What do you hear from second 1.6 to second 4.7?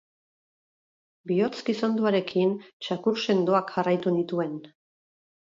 gizonduarekin txakur sendoak jarraitu nituen.